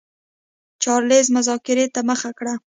[0.83, 2.53] چارلېز مذاکرې ته مخه کړه.